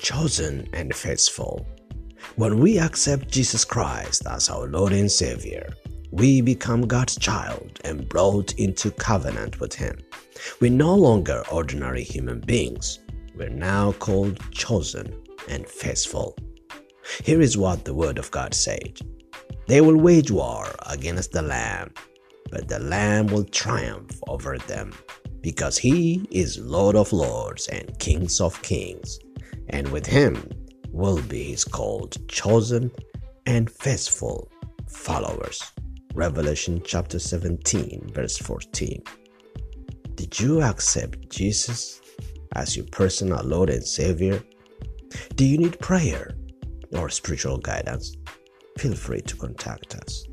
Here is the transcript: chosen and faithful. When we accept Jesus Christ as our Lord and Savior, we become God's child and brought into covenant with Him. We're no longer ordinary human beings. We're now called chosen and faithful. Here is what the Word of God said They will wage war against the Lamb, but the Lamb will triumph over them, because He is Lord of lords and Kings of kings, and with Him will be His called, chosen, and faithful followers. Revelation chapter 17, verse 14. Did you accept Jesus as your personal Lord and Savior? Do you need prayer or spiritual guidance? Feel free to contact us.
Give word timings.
chosen 0.00 0.68
and 0.72 0.94
faithful. 0.94 1.66
When 2.36 2.58
we 2.58 2.78
accept 2.78 3.30
Jesus 3.30 3.64
Christ 3.64 4.22
as 4.26 4.48
our 4.48 4.66
Lord 4.66 4.92
and 4.92 5.10
Savior, 5.10 5.68
we 6.10 6.40
become 6.40 6.82
God's 6.82 7.16
child 7.16 7.80
and 7.84 8.08
brought 8.08 8.54
into 8.54 8.90
covenant 8.90 9.60
with 9.60 9.74
Him. 9.74 9.98
We're 10.60 10.70
no 10.70 10.94
longer 10.94 11.42
ordinary 11.50 12.02
human 12.02 12.40
beings. 12.40 13.00
We're 13.34 13.48
now 13.48 13.92
called 13.92 14.40
chosen 14.52 15.22
and 15.48 15.66
faithful. 15.66 16.36
Here 17.24 17.40
is 17.40 17.58
what 17.58 17.84
the 17.84 17.94
Word 17.94 18.18
of 18.18 18.30
God 18.30 18.54
said 18.54 19.00
They 19.66 19.80
will 19.80 19.96
wage 19.96 20.30
war 20.30 20.66
against 20.86 21.32
the 21.32 21.42
Lamb, 21.42 21.92
but 22.50 22.68
the 22.68 22.78
Lamb 22.78 23.26
will 23.26 23.44
triumph 23.44 24.18
over 24.28 24.58
them, 24.58 24.92
because 25.40 25.76
He 25.76 26.26
is 26.30 26.58
Lord 26.58 26.96
of 26.96 27.12
lords 27.12 27.68
and 27.68 27.98
Kings 27.98 28.40
of 28.40 28.60
kings, 28.62 29.18
and 29.70 29.90
with 29.90 30.06
Him 30.06 30.50
will 30.90 31.20
be 31.22 31.44
His 31.44 31.64
called, 31.64 32.16
chosen, 32.28 32.90
and 33.46 33.70
faithful 33.70 34.50
followers. 34.88 35.72
Revelation 36.14 36.82
chapter 36.84 37.18
17, 37.18 38.10
verse 38.12 38.38
14. 38.38 39.02
Did 40.14 40.40
you 40.40 40.62
accept 40.62 41.30
Jesus 41.30 42.00
as 42.56 42.76
your 42.76 42.86
personal 42.86 43.44
Lord 43.44 43.70
and 43.70 43.84
Savior? 43.84 44.42
Do 45.36 45.44
you 45.44 45.58
need 45.58 45.78
prayer 45.78 46.34
or 46.92 47.08
spiritual 47.08 47.58
guidance? 47.58 48.16
Feel 48.78 48.94
free 48.94 49.20
to 49.22 49.36
contact 49.36 49.94
us. 49.94 50.24